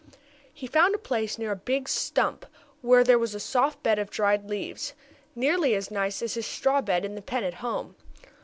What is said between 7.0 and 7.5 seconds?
in the pen